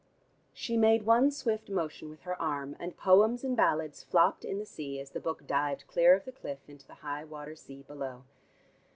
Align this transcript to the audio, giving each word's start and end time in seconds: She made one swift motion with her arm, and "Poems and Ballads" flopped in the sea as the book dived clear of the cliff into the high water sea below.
She 0.51 0.77
made 0.77 1.05
one 1.05 1.29
swift 1.29 1.69
motion 1.69 2.09
with 2.09 2.21
her 2.21 2.41
arm, 2.41 2.75
and 2.79 2.97
"Poems 2.97 3.43
and 3.43 3.55
Ballads" 3.55 4.03
flopped 4.03 4.43
in 4.43 4.57
the 4.57 4.65
sea 4.65 4.99
as 4.99 5.11
the 5.11 5.19
book 5.19 5.45
dived 5.45 5.85
clear 5.85 6.15
of 6.15 6.25
the 6.25 6.31
cliff 6.31 6.67
into 6.67 6.87
the 6.87 6.95
high 7.05 7.23
water 7.23 7.55
sea 7.55 7.83
below. 7.83 8.23